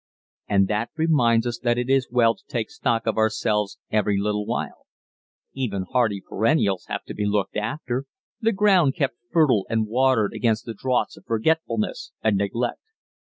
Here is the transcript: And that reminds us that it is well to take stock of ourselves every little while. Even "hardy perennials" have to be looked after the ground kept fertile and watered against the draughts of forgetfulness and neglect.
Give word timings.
And 0.49 0.67
that 0.67 0.89
reminds 0.97 1.45
us 1.45 1.59
that 1.59 1.77
it 1.77 1.87
is 1.87 2.09
well 2.09 2.33
to 2.33 2.43
take 2.47 2.71
stock 2.71 3.05
of 3.05 3.19
ourselves 3.19 3.77
every 3.91 4.17
little 4.17 4.47
while. 4.47 4.87
Even 5.53 5.83
"hardy 5.87 6.19
perennials" 6.27 6.85
have 6.87 7.03
to 7.03 7.13
be 7.13 7.27
looked 7.27 7.55
after 7.55 8.05
the 8.39 8.51
ground 8.51 8.95
kept 8.95 9.13
fertile 9.31 9.67
and 9.69 9.85
watered 9.85 10.33
against 10.33 10.65
the 10.65 10.73
draughts 10.73 11.17
of 11.17 11.25
forgetfulness 11.27 12.13
and 12.23 12.35
neglect. 12.35 12.79